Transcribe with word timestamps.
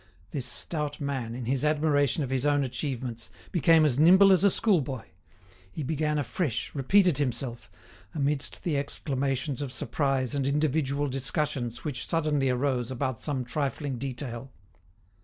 This 0.31 0.47
stout 0.47 0.99
man, 0.99 1.35
in 1.35 1.45
his 1.45 1.63
admiration 1.63 2.23
of 2.23 2.31
his 2.31 2.43
own 2.43 2.63
achievements, 2.63 3.29
became 3.51 3.85
as 3.85 3.99
nimble 3.99 4.31
as 4.31 4.43
a 4.43 4.49
schoolboy; 4.49 5.03
he 5.71 5.83
began 5.83 6.17
afresh, 6.17 6.73
repeated 6.73 7.19
himself, 7.19 7.69
amidst 8.15 8.63
the 8.63 8.77
exclamations 8.79 9.61
of 9.61 9.71
surprise 9.71 10.33
and 10.33 10.47
individual 10.47 11.07
discussions 11.07 11.83
which 11.83 12.07
suddenly 12.07 12.49
arose 12.49 12.89
about 12.89 13.19
some 13.19 13.45
trifling 13.45 13.99
detail. 13.99 14.51